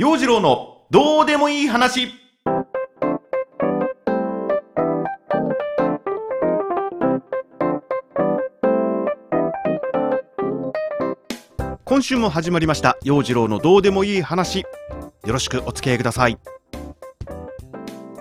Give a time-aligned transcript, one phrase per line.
[0.00, 2.08] 陽次郎のどうでもいい話。
[11.84, 14.60] 今週も始まりました陽次郎のどうでもいい話。
[14.60, 14.66] よ
[15.26, 16.38] ろしくお付き合いください。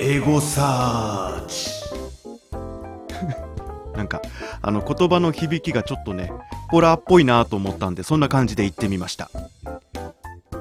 [0.01, 1.79] エゴサーチ。
[3.95, 4.21] なんか
[4.61, 6.29] あの言葉の響きがちょっとね
[6.69, 9.31] ホラーっぽいなと思ったんでそんな感じで言ってみました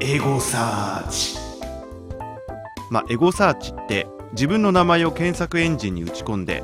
[0.01, 1.37] エゴサーチ。
[2.89, 6.63] まあエゴサーチって自分の名前を検索エンジンに打ち込んで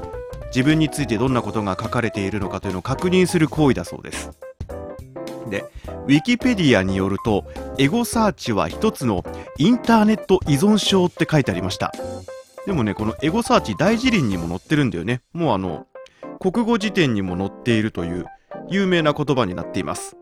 [0.55, 4.31] 自分についてどんなことが書かれているのかというのを確認する行為だそうです。
[5.51, 5.65] で
[6.07, 7.45] ウィキペディアによると
[7.77, 9.25] エゴサーチは一つの
[9.59, 11.93] インターネット依存症って書いてありました。
[12.67, 15.23] でもねこのエゴサーチ大辞林にも載ってるんだよね。
[15.33, 15.87] もうあの
[16.39, 18.27] 国語辞典にも載っているという
[18.69, 20.17] 有名な言葉になっています。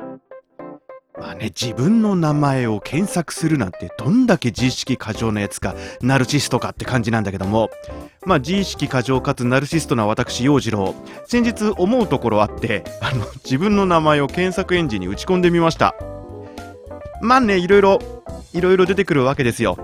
[1.23, 7.71] まあね自分の名前を検索するなんてどんだけ自意識過剰なやつかナルシストかって感じなんだけども。
[8.25, 10.95] まあ自意識過剰かつナルシストな私陽次郎。
[11.27, 15.95] 先日思うところあってあの自分の名前を検索エンジンに打ち込んでみました。
[17.21, 17.99] まあねいろいろ
[18.53, 19.77] いろいろ出てくるわけですよ。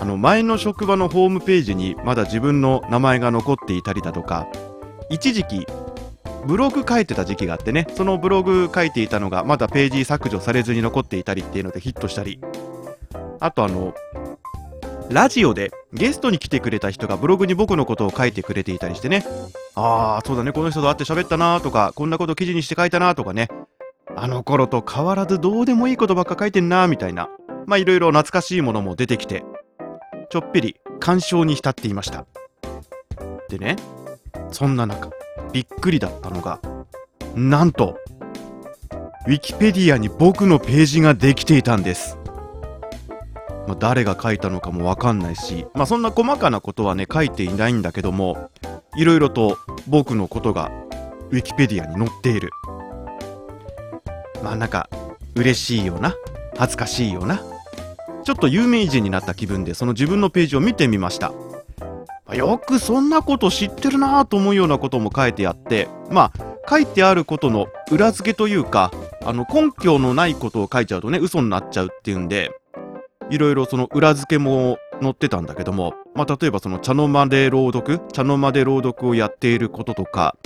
[0.00, 4.46] あの前の職場のホームページにまだ自分の名前が残っていたりだとか
[5.08, 5.66] 一時期
[6.46, 12.40] ブログ書いてた時期があってねそのブログ書いていたのがまだページ削除されずに残っていたりっていうのでヒットしたり。
[13.40, 13.94] あとあの
[15.10, 19.24] ラジオでゲストに来てくれた人がブログに僕のことを書いてくれていたりしてね。
[19.74, 23.48] ああそうだねこの人と会って喋ったなとかこんなこと記事にして書いたなとかね。
[24.16, 27.28] あの頃と変わらずどうでもいいことばっか書いてんなーみたいな
[27.66, 29.44] まあいろいろ懐かしいものも出てきて
[30.30, 32.24] ちょっぴり感傷に浸っていました。
[33.48, 33.76] でね
[34.50, 35.10] そんな中
[35.52, 36.60] びっくりだったのが
[37.34, 37.98] なんと
[39.26, 42.18] ウィキペディアに僕のページができていたんです、
[43.66, 48.50] まあ、誰が書いたのかもわかんないし、まあ、そんな細かなことはね書いていないんだけども
[48.96, 50.70] いろいろと僕のことが
[51.30, 52.50] ウィキペディアに載っている。
[54.44, 54.90] まあなんか
[55.34, 56.14] 嬉しいよな
[56.56, 57.42] 恥ずかしいよな
[58.24, 61.32] ちょっと有名人になった気分でその自分のページを見てみました。
[62.32, 68.90] よくそんなこと知ってるなぁと思うようなことも書いてあってまあ書いてあることの裏付けというか
[69.22, 72.50] あの根拠のないことを書いちゃうとね嘘になっちゃうっていうんで
[73.30, 80.36] いろいろその裏付けも載ってたんだけども、まあ、例えばその茶の間で朗読茶の間で朗読をやっていることとか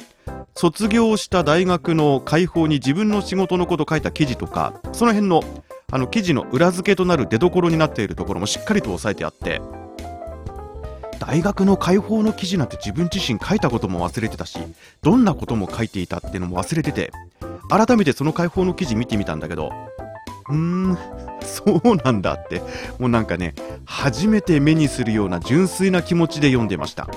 [0.54, 5.42] 卒業した大学の開放に自分の仕事のこと書いた記事とかその辺の
[5.90, 9.62] あの記事の裏付けとなる出どころになっているところもしっかりと押さえてあって
[11.18, 14.58] 大学の開放の記事なんて自分自身書いたことも忘れてたし
[15.02, 17.12] どんなことも書いていたっていうのも忘れてて
[17.68, 19.72] 改めてその開放の記事見てみたんだけど
[20.48, 20.98] うーん
[21.42, 22.62] そうなんだって
[22.98, 27.08] もうなんかね初めて目にするような純粋な気持ちで読んでました。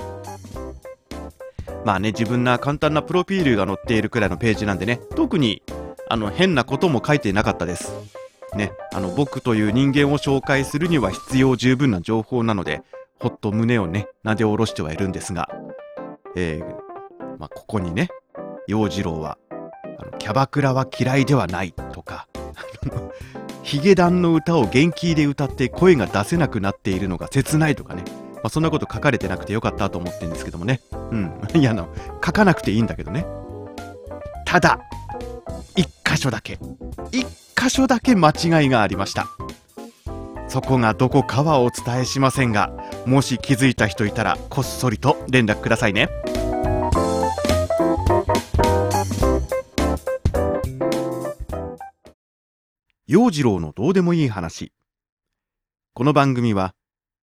[1.84, 5.62] まあね自分な簡単なプロフィールが載っているくらいのページなんでね特に
[6.08, 7.92] あの変なことも書いてなかったです。
[8.54, 12.82] ねあの僕という人間を紹介するには必要十分な情報なので
[13.22, 15.48] ほっと胸をね、なで下ろしてはいるんですが、
[16.34, 18.08] えー、まあ、ここにね、
[18.66, 19.38] 陽次郎は、
[19.96, 22.26] あのキャバクラは嫌いではないとか、
[23.62, 28.02] ヒゲダンの歌を元気で歌って声が出せなくなっているのが切ないとかね、
[28.34, 30.80] まあ、そんなこと書かれてなくてよかったと思ってるんですけどもね。
[30.92, 31.32] うん。
[31.54, 31.88] いや、あの、
[32.24, 33.24] 書かなくていいんだけどね。
[34.44, 34.80] ただ、
[35.76, 36.58] 一箇所だけ、
[37.12, 37.24] 一
[37.56, 39.28] 箇所だけ間違いがありました。
[40.48, 42.72] そこがどこかはお伝えしませんが、
[43.06, 46.08] もし気づいた人いたらこっそりと連絡くださいね。
[53.06, 54.72] 陽次郎のどうでもいい話。
[55.94, 56.74] この番組は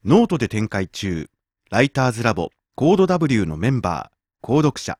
[0.06, 1.30] ノートで展開中、
[1.72, 5.00] ライターズラボコード W のメンバー、購読者。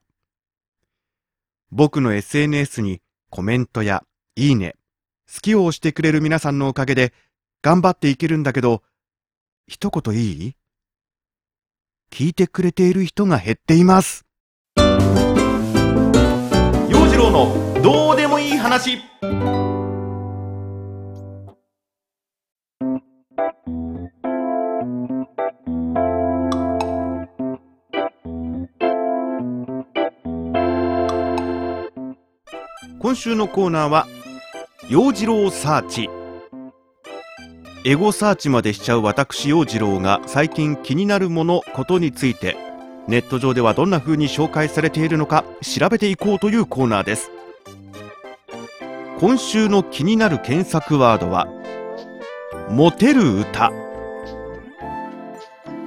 [1.70, 4.02] 僕の SNS にコメントや
[4.34, 4.74] いいね、
[5.32, 7.12] 好きを押してくれる皆さんのおかげで
[7.62, 8.82] 頑張っていけるんだけど、
[9.68, 10.56] 一言いい？
[12.10, 14.26] 聞いてくれている人が減っています。
[14.76, 14.84] 陽
[17.08, 18.98] 次郎のどうでもいい話。
[32.98, 34.06] 今週のコーナーは
[34.90, 36.10] 陽次郎サーチ
[37.84, 42.56] エゴサーチまでしちゃう私陽次郎が最近気になるものことについて。
[43.08, 47.30] ネット上ではどんな風に紹介されているのか調べていこうというコーナーです。
[49.18, 51.48] 今週の気になる検索ワードは
[52.70, 53.72] モテる歌。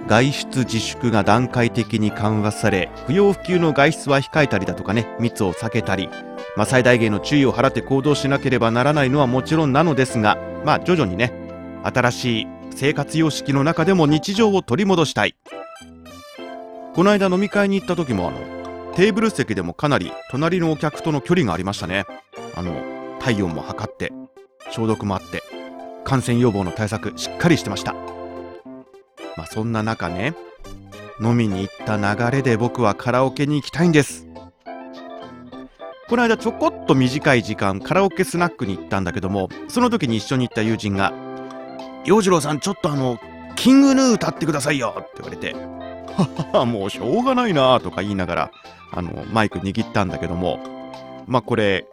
[0.07, 6.09] 外出自粛が段階的に緩和され不要不急の外出は控えたりだとかね密を避けたり、
[6.57, 11.42] まあ、最大限の注意を払って行動しなければならないのはもちろんなのですがまあ徐々にね
[11.83, 15.35] 新しい生活様式の中でも日常を取り戻したい。
[16.95, 18.39] この間飲み会に行った時もあの
[18.95, 22.05] テーブル席でもかなり隣のお客との距離がありましたね。
[22.55, 22.75] あの
[23.19, 24.11] 体温も測って
[24.71, 25.43] 消毒もあって
[26.03, 27.93] 感染予防の対策しっかりしてました。
[29.35, 30.35] まあそんな中ね
[31.21, 34.27] 飲みに行った流れで僕はカラオケに行きたいんです。
[36.09, 41.11] この間ちょこっと短い時間カラオケスナックに行ったんだけどもその時に一緒に行った友人が
[42.05, 43.19] 「洋次郎さんちょっとあの
[43.55, 45.53] キングヌー歌ってくださいよ」って言われて
[46.15, 48.51] 「は はもうしょうがないな」とか言いながら
[48.91, 50.59] あのマイク握ったんだけども
[51.27, 51.85] まあこれ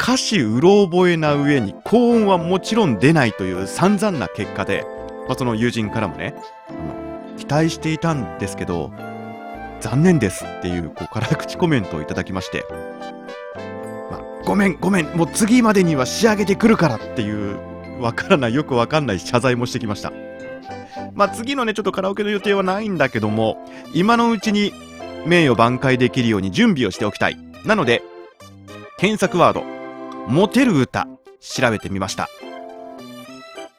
[0.00, 4.86] 歌詞うろ覚えな上に高音はもちろん出ないという散々な結果で、
[5.28, 6.34] まあ、その友人からもね
[6.68, 8.90] あの期待していたんですけど
[9.80, 12.64] 残念ですっていうこう辛口コメントをいただきまして、
[14.10, 17.69] まあ、ごめんごめんもう次までには仕上げてくるからっていう
[18.00, 20.12] わからないよくわかんない謝罪もしてきました。
[21.14, 23.58] まあ次のねちょっとカラオケの予定はないんだけども
[23.94, 24.72] 今のうちに
[25.26, 27.36] 名誉挽回できるように準備をしておきたい。
[27.64, 28.02] なので
[28.98, 29.64] 検索ワード
[30.28, 31.08] モテる歌
[31.40, 32.28] 調べてみました。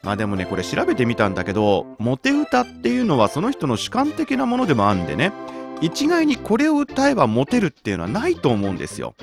[0.02, 5.32] まあでもねこれ調べてみたんだけどモテ歌っていうのはその人の主観的なものでもあるんでね
[5.80, 9.14] 一概にこれを歌えばモテるっていうのはないと思うんですよ。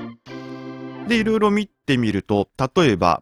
[1.08, 3.22] でいろいろ見てみると例えば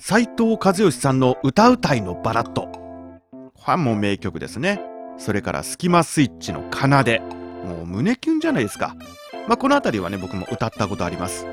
[0.00, 4.80] 斎藤和義さんの歌うたいのバラッドファンも名曲ですね
[5.18, 7.20] それからスキマスイッチの奏で
[7.64, 8.96] もう胸キュンじゃないですか
[9.46, 11.46] まあこの辺りはね僕も歌ったことあります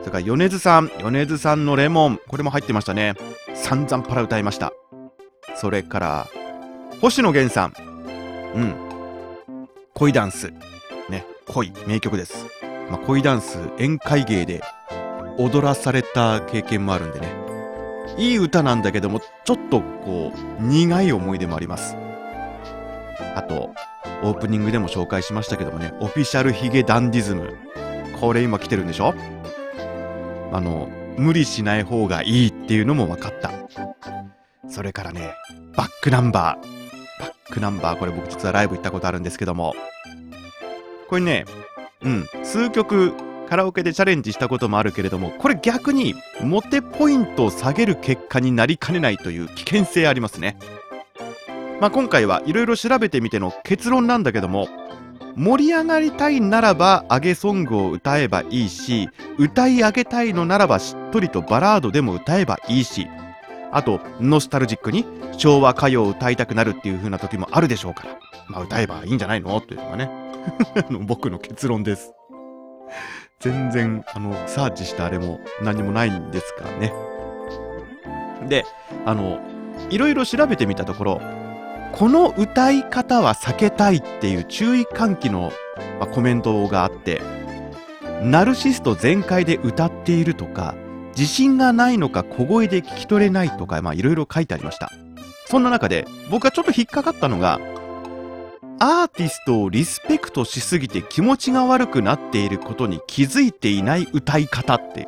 [0.00, 3.14] それから米津さん、米津さんのレモン、これも入ってましたね。
[3.54, 4.72] 散々パラ歌いました。
[5.56, 6.26] それから、
[7.02, 7.74] 星野源さん。
[8.54, 8.74] うん。
[9.94, 10.52] 恋ダンス。
[11.10, 12.46] ね、恋、名曲です。
[12.88, 14.62] まあ、恋ダンス、宴会芸で
[15.36, 17.49] 踊らされた経験もあるんでね。
[18.18, 21.96] いい歌なんだけども、ちょっとこう、苦い思い出もあります。
[23.34, 23.74] あと、
[24.22, 27.56] オープニングでも紹介しましたけどもね、オフィシャルヒゲダンディズム。
[28.20, 29.14] これ今来てるんでしょ？
[30.52, 33.50] あの、無理しない方がいいっていうのも分かった。
[34.68, 35.34] それからね、
[35.74, 37.22] バックナンバー。
[37.22, 39.74] バックナンバー、これ僕実はライブ行ったことあるんですけども、
[41.08, 41.44] これね、
[42.02, 43.14] うん、数曲
[43.50, 50.56] カラオケでチャレンジしたこともあるけれども、これ逆にモテポイントを下げる結果になりかねないという危険性ありますね。
[51.80, 54.68] まあ、今回はいろいろ調べてみての結論なんだけども、
[55.34, 59.08] 盛り上がりたいならば上げソングを歌えばいいし
[59.38, 63.06] 歌い上げたいのならばしっとりとバラードでも歌えばいいし
[63.70, 65.06] あとノスタルジックに
[65.36, 68.18] 昭和歌謡を歌いたくなるっていう風な時もあるでしょうから
[68.48, 69.60] まあ歌えばいいんじゃないの？
[69.60, 70.10] というのがね
[71.06, 72.12] 僕の結論です
[73.38, 76.92] 全然あのサーチしたあれも何もないんですからね。
[78.48, 78.64] で
[79.06, 79.40] あの
[79.90, 81.20] いろいろ調べてみたところ
[81.92, 85.52] この歌い方は避けたいっていう注意喚起の、
[85.98, 87.20] まあ、コメントがあって
[88.22, 90.74] ナルシスト全開で歌っているとか
[91.16, 94.90] 自信がないのか小声で聞き取れないとかいろいろ書いてありました。
[95.46, 97.58] そんな中で僕がちょっと引っかかったのが
[98.82, 105.06] アーティストをリスペクトしすぎて気持ちが悪くなっていることに気づいていない歌い方って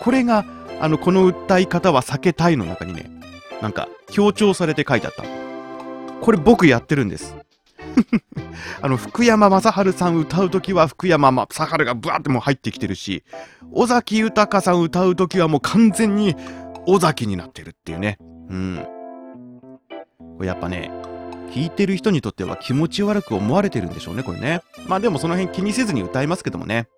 [0.00, 0.46] これが
[0.80, 3.10] あのこの歌い方は避けたいの中にね
[3.60, 5.24] なんか強調されて書いてあった
[6.22, 7.36] これ僕やってるんです。
[8.80, 13.24] あの、福山雅治さん歌うときは福山雅治がブワーってもう入ってきてるし、
[13.72, 16.36] 尾崎豊さん歌うときはもう完全に
[16.86, 18.18] 尾崎になってるっていうね。
[18.20, 18.86] うん。
[20.36, 20.90] これやっぱね、
[21.54, 24.62] 聴いてる人にとっては気持ち悪く思われてるんでしょうね、これね。
[24.86, 26.88] まあでもその辺気にせずに歌いますけどもね。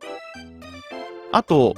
[1.32, 1.74] あと、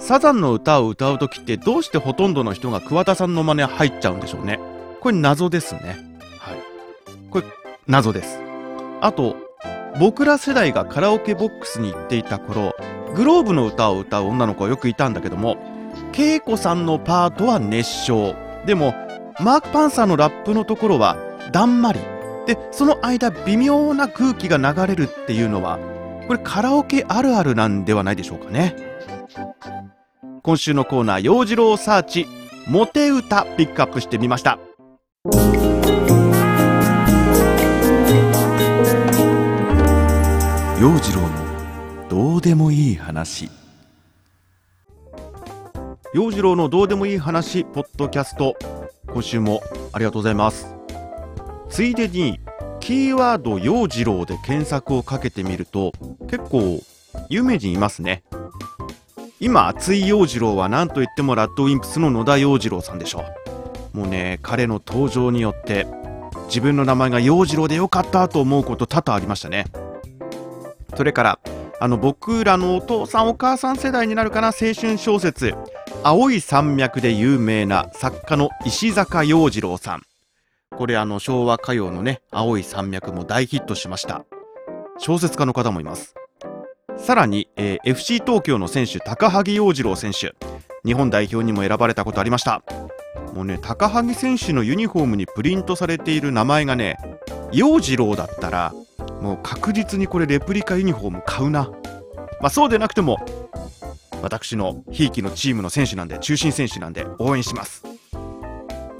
[0.00, 4.58] サザンの歌を歌うときってどうしてほとんどの人が桑田さんの真似入っちゃうんでしょうね。
[5.00, 5.96] これ謎ですね。
[6.40, 6.56] はい。
[7.30, 7.46] これ
[7.86, 8.40] 謎です。
[9.00, 9.36] あと、
[10.00, 12.74] 僕ら世代がカラオケボックスに行っていた頃、
[13.14, 15.56] グローブの歌を歌う女の子はよくいたんだけども、
[16.16, 18.34] 恵子さんのパートは熱唱。
[18.66, 18.94] でも、
[19.40, 21.16] マーク・パンサーのラップのところは、
[21.52, 22.00] だんまり。
[22.46, 25.78] で、その間、微妙な空気が流れるっていうのは、
[26.26, 28.74] これカラオケあるあるなんではないでしょうかね。
[30.42, 32.26] 今週のコーナー、洋次郎サーチ、
[32.66, 34.58] モテ歌ピックアップしてみました。
[40.80, 43.50] 陽次郎のどうでもいい話
[46.14, 48.56] 陽次郎のどうでもいい話ポッドキャスト
[49.12, 49.62] 今週も
[49.92, 50.74] ありがとうございます。
[51.68, 52.40] ついでに
[52.80, 55.92] キーワード陽次郎で検索をかけてみると
[56.28, 56.80] 結構
[57.28, 58.22] 有名人いますね。
[59.40, 63.24] 今熱い陽次郎は何と言ってもラッドウィンプスの野田陽次郎さんでしょ
[63.94, 63.96] う。
[63.96, 65.86] もうね彼の登場によって
[66.46, 69.66] 自分の名前が陽次郎でよかったと思うこと多々ありましたね。
[70.96, 71.38] それから
[71.80, 75.54] あの僕らのお父さんお母さん世代になるかな青春小説
[76.04, 80.02] 「青い山脈」で有名な作家の石坂洋次郎さん。
[80.76, 84.24] これあの昭和歌謡のね「青い山脈」も大ヒットしました。
[84.98, 86.14] 小説家の方もいます。
[86.96, 90.34] さらに、えー、FC 東京の選手高萩洋次郎選手。
[90.84, 92.62] 日本代表にも選ばれたことありました。
[93.34, 96.96] もうね高萩選手のユニフォームにプリントされている名前がね
[97.52, 98.72] 洋次郎だったら
[99.20, 101.70] もう確実にこれレプリカユニフォーム買うな。
[102.40, 103.18] まあそうでなくても、
[104.22, 107.84] 私のひいきのチームの選手なんで、中心選手なんで応援します。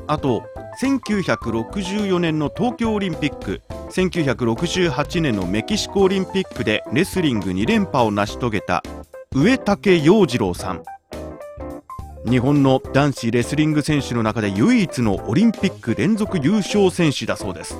[0.06, 0.42] あと、
[0.80, 8.82] 1964年の東京オリンピック、1968年のメキシコオリンピックでレスリング2連覇を成し遂げた
[9.34, 10.82] 上竹洋次郎さん。
[12.28, 17.76] 日本の男子レスリング選手の中で唯一のオリンピック連続優勝選手だそうです。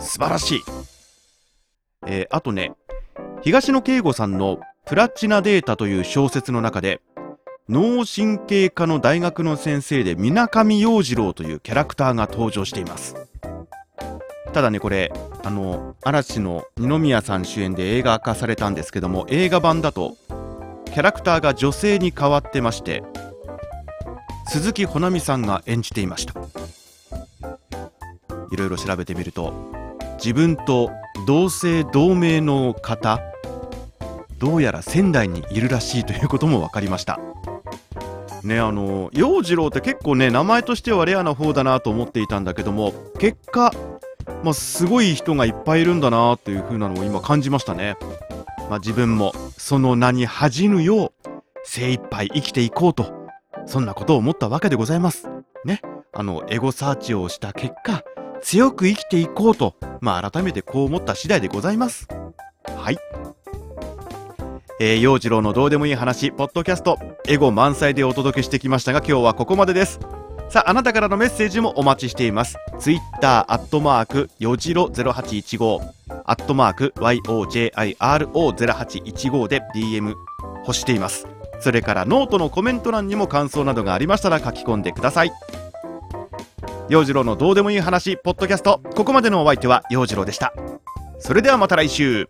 [0.00, 0.60] 素晴らしい。
[2.06, 2.72] えー、あとね、
[3.42, 7.00] 東野圭吾さんのプラチナデータという小説の中で、
[7.68, 13.16] 脳神経科の大学の先生で水上洋次郎というキャラクターが登場しています。
[14.52, 15.12] ただね、これ、
[15.44, 20.16] あの、嵐の二宮さん主演で映画化されたんですけども、映画版だと、
[20.86, 23.02] キャラクターが女性に変わってまして、
[24.48, 26.34] 鈴木保奈美さんが演じていました。
[28.50, 29.54] いろいろ調べてみると、
[30.16, 30.90] 自分と
[31.26, 33.31] 同姓同名の方
[34.42, 37.20] どうやら仙台にいるらしいということも分かりました。
[38.42, 43.72] ねあの陽次郎って結構ね名前としてはレアな方だなと思っていたんだけども結果、
[44.42, 47.96] まあ、すごい人がいっぱいいるんだなという風なのを今感じましたね、
[48.68, 51.28] まあ、自分もその名に恥じぬよう
[51.62, 53.12] 精一杯生きていこうと
[53.66, 55.28] そんなことを思ったわけでございます。
[55.64, 55.80] ね
[56.12, 58.02] あのエゴサーチをした結果
[58.40, 62.08] 強く生きていこうと、まあ、改めてこう思った次第でございます。
[64.84, 66.98] えー、陽次郎のどうでもいい話、ポッドキャスト、
[67.28, 70.00] エゴ満載でお届けしてきましたが、今日はここまでです。
[70.48, 72.56] さあ、あなたからのメッセージもお待ちしています。
[72.80, 75.78] ツイッター、アットマーク、よじろ0815、
[76.24, 80.16] アットマーク、YOJIRO0815 で DM
[80.66, 81.28] 欲しています。
[81.60, 85.30] それからノートのコメント欄にも感想などがありましたら書き込んでください。
[86.88, 90.52] 陽次郎のどうでもいい話ポッドキャストここまでのお相手は陽次郎でした
[91.20, 92.28] それではまた来週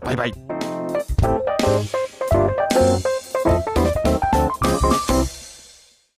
[0.00, 0.59] バイバイ
[1.70, 3.09] Música